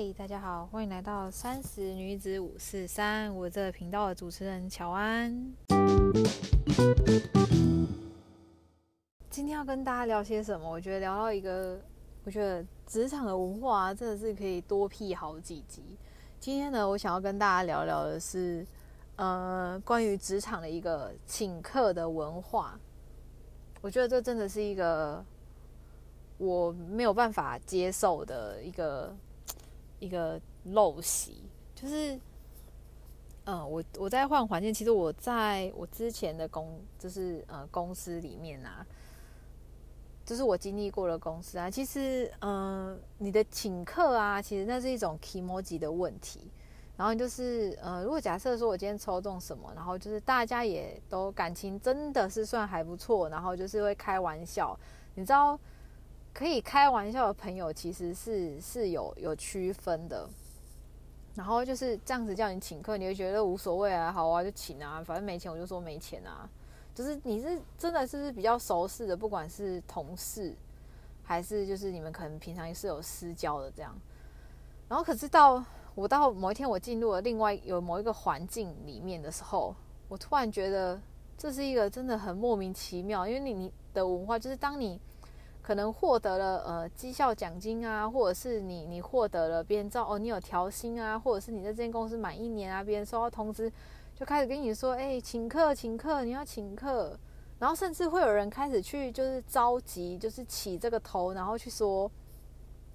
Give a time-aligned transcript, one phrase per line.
[0.00, 5.34] 嗨，大家好，欢迎来到三十女子五四三，我这个频道的主持人乔安。
[9.28, 10.70] 今天要跟大家聊些什么？
[10.70, 11.80] 我觉得聊到一个，
[12.22, 15.82] 我觉得职场的文化真的是可以多辟好几集。
[16.38, 18.64] 今天呢，我想要跟大家聊聊的是，
[19.16, 22.78] 呃，关于职场的一个请客的文化。
[23.80, 25.24] 我觉得这真的是一个
[26.36, 29.12] 我没有办法接受的一个。
[29.98, 31.42] 一个陋习，
[31.74, 32.18] 就是，
[33.44, 38.86] 嗯，我我在换环境，其实我在我之前的公，就是呃公司里面啊，
[40.24, 46.50] 就是我经历过的公司啊，其实，嗯，你的请客啊，其实那是一种 emoji 的问题。
[46.96, 54.78] 然后就是，呃，如果假设说我今天抽中什么，然后就是大家也都感情真的是算还不错，然后就是会开玩笑，
[55.14, 55.58] 你知道。
[56.38, 60.24] 可以开玩笑的朋友其实是是有有区分的，
[61.34, 66.48] 然后就是这样子叫你请客，你会觉得无所谓啊，好啊就请啊，反正没钱我就说没钱啊。
[66.94, 70.54] 就是你是真的是比较熟识的，不管是同事
[71.24, 73.92] 还是就是你们可能平常也是有私交的这样。
[74.88, 75.64] 然后可是到
[75.96, 79.74] 我到某一天我进入了另外有某一个环境里面的时候，
[80.06, 81.00] 我突然觉得
[81.36, 85.00] 这是一个真的很莫名其妙，因为你你的文化就是当你。
[85.68, 93.70] 可能获得了呃绩效奖金啊，或者是你你获得了别人知道哦，你有调薪啊，或者是你在这间公司满一年啊，别人收到通知
[94.14, 97.14] 就开始跟你说，哎，请客请客，你要请客，
[97.58, 102.10] 然后甚至会有人开始去就是着急，就是起这个头，然后去说，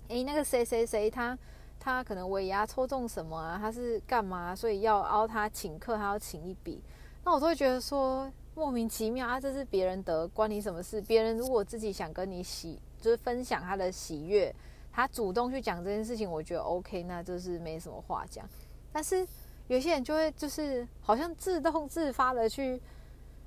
[0.07, 1.37] 哎，那个谁谁谁他
[1.79, 6.81] 他可能尾牙抽中什么啊，他是干嘛，所以要邀他请客，他要请一笔，
[7.23, 8.31] 那我都会觉得说。
[8.55, 9.39] 莫名其妙啊！
[9.39, 11.01] 这是别人得，关你什么事？
[11.01, 14.53] 别人如果自己想跟你喜，就是分享他的喜悦，
[14.91, 18.47] 他主动去讲这件事情，我觉得 OK，那就是没什么话讲。
[18.91, 19.27] 但是
[19.67, 22.79] 有些人就会就是好像自动自发的去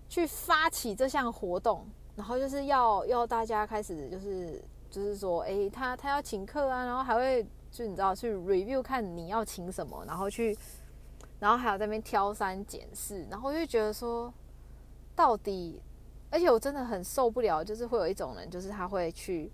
[0.08, 1.86] 去发起这项活动，
[2.16, 4.60] 然后就是要要大家开始就是
[4.91, 10.59] 就是说，哎，他他要请客啊，然后还会就你知道去 review 看你要请什么，然后去
[11.38, 14.34] 然后还有在那边挑三拣四，然后就觉得说。
[15.16, 15.82] 到底，
[16.31, 19.50] 而且我真的很受不了，就是会有一种人，就是他会去，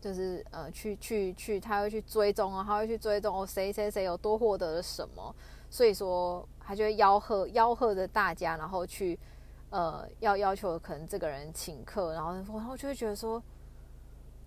[0.00, 5.34] 就是呃，去去去，他会去追踪啊，他会去追踪哦，谁谁谁有多获得了什么，
[5.70, 9.18] 所以说他就会吆喝吆喝着大家，然后去
[9.70, 13.42] 呃要要求可能这个人请客，然后然后就会觉得说，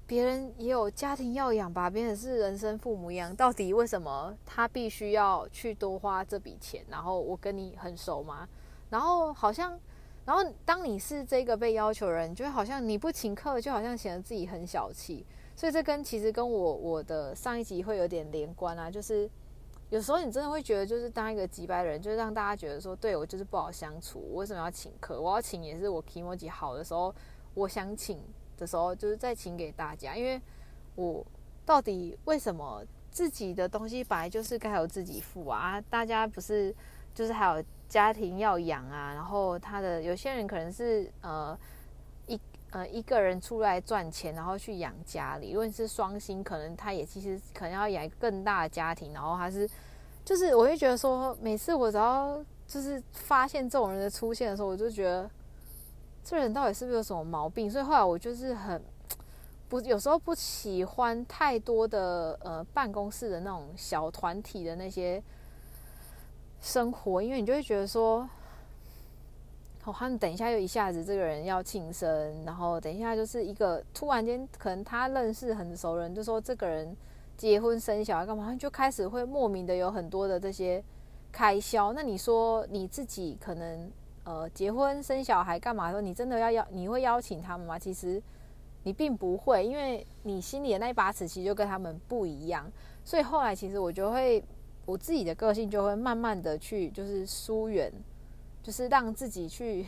[0.06, 6.86] 别人也有家庭要养吧，别人是人生父母一样，到底为什么他必须要去多花这笔钱？
[6.90, 8.48] 然后我跟你很熟吗？
[8.94, 9.72] 然后好像，
[10.24, 15.26] 然后当你是这个被要求人，就好像你不请客，就好像显得自己很小气。
[15.56, 19.28] 所以这跟其实跟我我的上一集会有点连贯啊，就是
[19.90, 24.20] 有时候你真的会觉得，就是当一个几百人，就是让大家觉得说，对我就是不好相处。
[24.20, 25.20] 我为什么要请客？
[25.20, 27.12] 我要请也是我 k i m o j i 好的时候，
[27.56, 28.22] 我想请
[28.58, 30.16] 的时候，就是再请给大家。
[30.16, 30.40] 因为
[30.94, 31.26] 我
[31.66, 35.82] 到底为什么自己的东西本来就是该由自己付啊？
[35.90, 36.76] 大家不是
[37.16, 37.64] 就是还有。
[37.94, 41.56] 家庭要养啊，然后他的有些人可能是呃
[42.26, 42.40] 一
[42.72, 45.52] 呃一个人出来赚钱，然后去养家里。
[45.52, 49.14] 如果是双薪，可能他也其实可能要养更大的家庭。
[49.14, 49.70] 然后他是
[50.26, 55.30] 就是我会觉得说，每次我只要就是发现这种人的出现的时候，我就觉得
[56.24, 57.70] 这人到底是不是有什么毛病？
[57.70, 58.82] 所以后来我就是很
[59.70, 65.22] 不有时候不喜欢太多的呃办公室的那种小团体的那些。
[66.64, 68.28] 生活，因为你就会觉得说，
[69.82, 76.96] 好，他们等一下又一下子这个人要庆生，然后等一下就是一个突然间，可能他认识很熟人，就说这个人
[77.36, 80.82] 结婚生小孩干嘛，就开始会莫名的有很多的这些
[81.34, 81.92] 开销。
[81.92, 83.92] 那你说你自己可能
[84.24, 85.92] 呃结婚生小孩干嘛？
[85.92, 87.78] 说你真的要邀，你会邀请他们吗？
[87.78, 88.24] 其实
[88.84, 92.72] 你并不会，因为你心里的那一把尺其实就跟他们不一样。
[93.04, 94.42] 所以后来其实我就会。
[94.86, 97.90] 我自己的个性就会慢慢的去，就是疏远，
[98.62, 99.86] 就是让自己去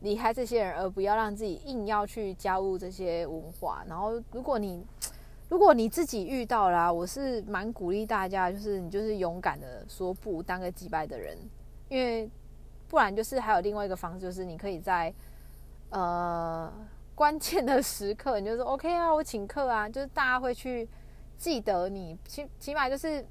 [0.00, 3.84] 离开这些人，而不要让自己硬要去加入这些文化。
[3.88, 4.84] 然后，如果你
[5.48, 11.36] 如果你自己遇到啦，我是蛮鼓励大家，就是你就是勇敢的说不，当个击败的人，
[11.88, 12.30] 因为
[12.86, 15.12] 不然就是还有另外一个方式，就是你可以在
[15.90, 16.72] 呃
[17.16, 20.88] 关键的时刻，你就说 OK 啊，我请客啊，就是大家会去
[21.36, 23.26] 记得你，起起码就是。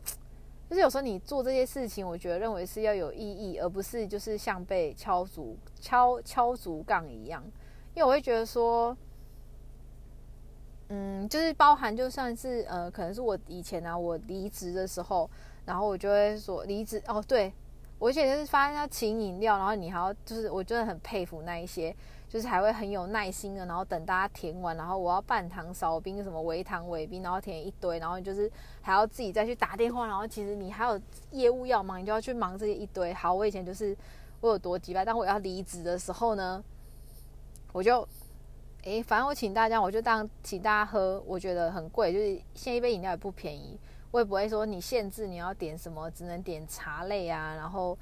[0.69, 7.43] 就是有时候你做这些事情，我觉得认为是要有意义，而不是就是像被敲竹敲敲竹杠一样。
[7.93, 8.95] 因为我会觉得说，
[10.89, 15.29] 嗯，就是包含就算是呃，可能是我以前啊，我离职的时候，
[15.65, 17.53] 然后我就会说离职哦，对
[17.97, 21.95] 我以前就是发现要请饮料，然后你还要就是我真的很佩服那一些，
[22.27, 28.51] 就是还会很有耐心的，然后等大家填完，然后我要半糖少冰什么微糖微冰，然后填一堆，然后就是
[28.81, 30.99] 还要自己再去打电话，然后其实你还有
[31.31, 33.13] 业务要忙，你就要去忙这些一堆。
[33.13, 33.95] 好，我以前就是
[34.41, 36.63] 我有多急吧，但我要离职的时候呢，
[37.71, 38.07] 我就。
[38.83, 43.79] 诶，反正我请大家，我就当请大家喝，我觉得很贵，就是现在一杯饮料也不便宜，
[44.15, 47.97] 我也不会说你限制你要点什么，只能点茶类啊，然后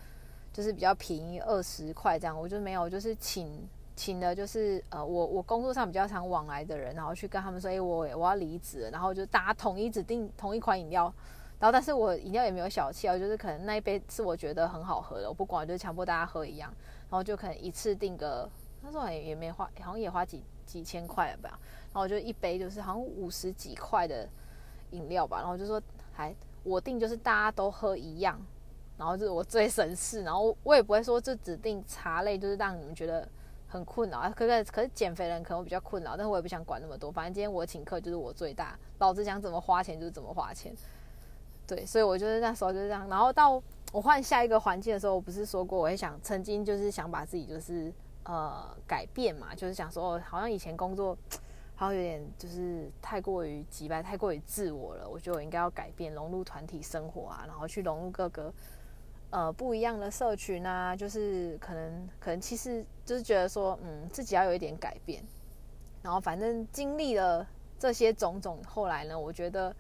[0.53, 11.11] 就是比较便宜二十块这样，我就没有，就是请请的，就是呃，我我工作上比较常往来的人，然后去跟他们说，诶，我我要离职，然后就大家统一指定同一款饮料，
[11.57, 16.71] 然后但是我饮料也没有小气哦，就是可能那一杯是我觉得很好喝的，我不管，就强迫大家喝一样，
[17.09, 18.47] 然后就可能一次订个，
[18.83, 20.43] 那时候也也没花，好像也花几。
[20.65, 21.59] 几千块吧，
[21.93, 24.27] 然后就一杯就是好像五十几块的
[24.91, 25.79] 饮料吧，然后就说
[26.13, 26.33] 还
[26.63, 28.39] 我定就是大家都喝一样，
[28.97, 33.27] 然后就是我最省事，然后我也不会说就指定茶类，就是让你们觉得
[33.67, 34.29] 很困扰啊。
[34.29, 40.73] 可是可是减肥人可能比较困扰，但我也不想管那么多，反正今天我请客就是我最大，老子想怎么花钱就是怎么花钱。
[41.67, 43.61] 对，所以我就是那时候就是这样，然后到
[43.91, 47.91] 我换下一个环境的时候，我不是说过我也想曾经就是想把自己就是。
[48.25, 51.13] 呃，改变嘛，就是想说，好像以前工作
[51.75, 55.09] 好像有点就是太过于急败，太过于自我了。
[55.09, 58.53] 我觉得我应该要改变，融入团体生活啊，然后去融入各个
[59.31, 65.23] 呃不一样的社群啊，就是可能可能其实就是觉得说，嗯，自己要有一点改变。
[66.03, 67.47] 然后反正经历了
[67.79, 69.75] 这些种种，后来呢，我觉得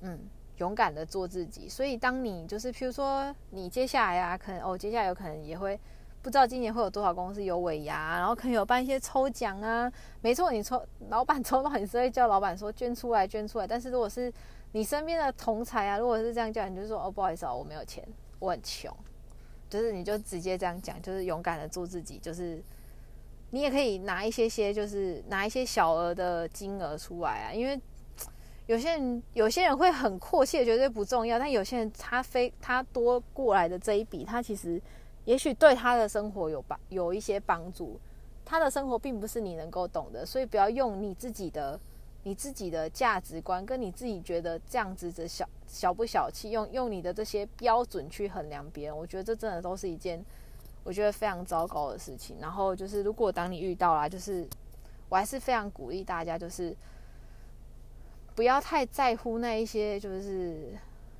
[0.00, 0.18] 嗯，
[0.56, 1.68] 勇敢的做自己。
[1.68, 5.78] 所以当你就是譬如说你接下来啊，可能哦，接下来有可能也会。
[6.26, 9.88] 不知道今年会有多少公司有尾牙，然后可能有办一些抽奖啊。
[10.20, 13.66] 没错，你抽老板抽到，你是会叫老板说 捐出来，捐出来。
[13.66, 14.32] 但是如果是
[14.72, 18.04] 你身边的同才啊，如果是这样叫，你就说哦，不好意思啊，我没有钱，
[18.40, 18.92] 我很穷。
[19.70, 22.18] 就是你就直接这样讲，就是勇敢的做自己。
[22.18, 22.60] 就是
[23.50, 27.52] 你也可以拿一些些，就是拿一些小额的金额出来啊。
[27.52, 27.80] 因为
[28.66, 31.38] 有些人有些人会很阔气，绝对不重要。
[31.38, 34.82] 但有些人他非他多过来的这一笔，他其实。
[35.26, 38.00] 也许对他的生活有帮有一些帮助，
[38.44, 41.78] 他的生活并不是你能够懂的，所以不要用你自己的
[42.22, 50.24] 你自己的价值观，跟你自己觉得这样子的小小不小气，用用你的这些标准去衡量别人，我觉得这真的都是一件
[50.84, 52.36] 我觉得非常糟糕的事情。
[52.40, 54.48] 然后就是，如果当你遇到了，就是
[55.08, 56.74] 我还是非常鼓励大家，就是
[58.34, 60.72] 不要太在乎那一些，就是。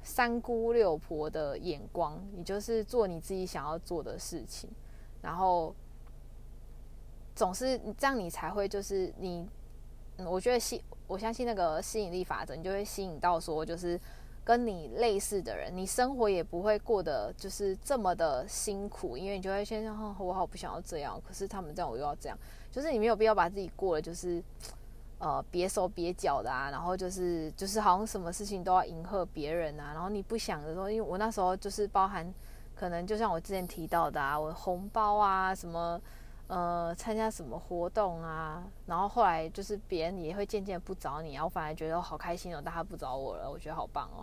[0.07, 4.71] 三姑六婆的眼光，你就是做你自己想要做的事情，
[5.21, 5.75] 然后
[7.35, 9.45] 总是这样，你才会就是你，
[10.19, 14.01] 我觉得吸，我相信那个吸引力法则，你就会吸引到说，就是
[14.45, 22.39] 跟你类似的人，你生活也不会过得就是这么的辛苦，因为你就会先想，我好不想要这样，可是他们这样，我又要这样，
[22.71, 24.41] 就是你没有必要把自己过了，就是。
[25.19, 32.31] 呃，别手别脚的啊，然后就是就是好像什么事情都要迎合别人啊，然后你不想的时候，因为我那时候就是包含
[32.75, 35.99] 可能就像我之前提到的啊，我红包啊什么
[36.49, 44.23] 呃参加什么活动啊，然后后来就是别人也会渐渐不找你，然后反而觉得好开心哦，大家不找我了，我觉得好棒哦，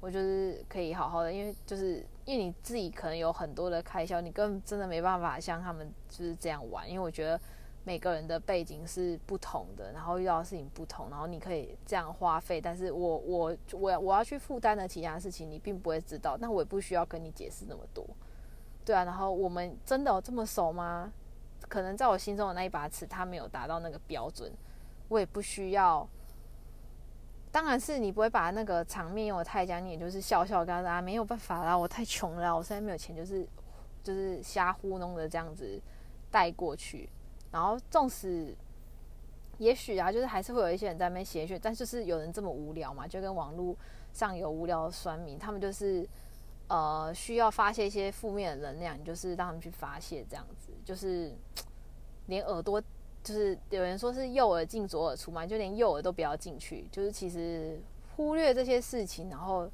[0.00, 7.38] 我就是可以好好的，因为就是因为你自己可能有很多的开销，你根本真的没办法像他们就是这样玩，因为我觉得。
[7.84, 18.06] 每个人的背景是不同的，然后遇到的事情不同，然后你可以这样花费，但是我我我我要去负担的其他事情，你并不会知道，那我也不需要跟你解释那么多，
[18.84, 21.12] 对啊，然后我们真的有这么熟吗？
[21.68, 24.52] 可能在我心中的那一把尺，它没有达到那个标准，
[25.08, 26.08] 我也不需要。
[27.50, 33.46] 当然是你不会把那个场面用的太僵，你也就是笑笑跟他说没有办法啦，我太穷了，我现在没有钱，就是
[34.02, 35.80] 就是瞎糊弄的这样子
[36.30, 37.08] 带过去。
[37.52, 38.56] 然后，纵使
[39.58, 43.76] 也许啊，就是还是会有一些人在那边写一些，但就是有人这么无聊嘛，就跟网络
[44.12, 46.08] 上有无聊的酸民，他们就是
[46.68, 51.30] 呃需要发泄一些负面的能量，你就是让他们去发泄这样子，就是
[52.26, 52.80] 连耳朵，
[53.22, 57.78] 就是有人说是右耳进左耳出嘛，就连右耳都不要进去，就是其实
[58.16, 59.70] 忽略这些事情，然后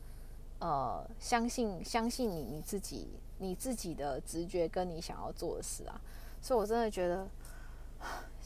[0.58, 3.08] 呃相信相信你你自己
[3.38, 5.98] 你自己的直觉跟你想要做的事啊，
[6.42, 7.26] 所以我真的觉得。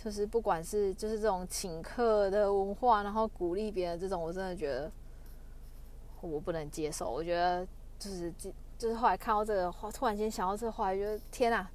[0.02, 4.90] 就是不管是就是这种请客的文化，然后鼓励别人这种，我真的觉得
[6.20, 7.08] 我不能接受。
[7.08, 7.64] 我觉得
[8.00, 8.32] 就是
[8.76, 11.70] 就是后来看到这个话，突然间想到这个话，觉得天啊，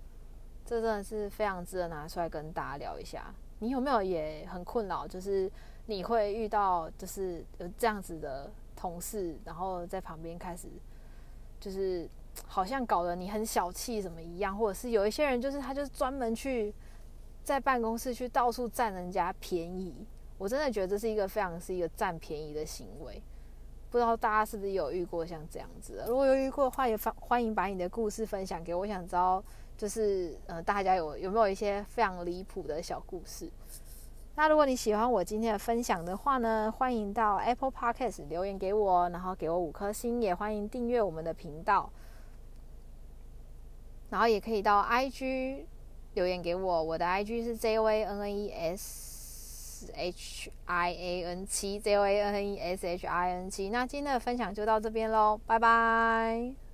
[0.65, 3.34] 这真的是非常值得拿出来跟大家聊一下。
[3.60, 5.07] 你有没有也很困扰？
[5.07, 5.50] 就是
[5.86, 10.67] 你会遇到就是有这样子的同事，然后在旁边开始
[11.62, 12.05] 就是
[12.46, 16.74] 好像搞得你很小气什么一样，或者是有一些人就是他就是专门去
[17.48, 20.06] 在办公室去到处占人家便宜，
[20.38, 23.24] 我真的觉得这是一个非常是一个占便宜的行为。
[23.89, 26.04] 不知道大家是不是有遇过像这样子？
[26.10, 29.42] 如果有遇过的话，也欢欢迎把你的故事分享给我，想知道
[29.77, 33.50] 就是呃大家有有没有一些非常离谱的小故事？
[34.36, 41.89] 那如果你喜欢我今天的分享的话呢，欢迎到 Apple Podcast 留言给我，然后给我五颗星，也欢迎订阅我们的频道，
[44.10, 45.63] 然后也可以到 IG
[46.18, 51.80] 留言给我，我的 IG 是 J O A N N E S H I A N 七
[51.80, 53.70] J O A N N E S H I N 七。
[53.70, 56.67] 那今天的分享就到这边喽，拜拜。